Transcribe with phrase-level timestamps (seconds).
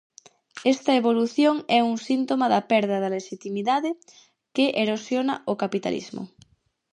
[0.73, 3.89] Esta evolución é un síntoma da perda de lexitimidade
[4.55, 6.23] que erosiona o capitalismo.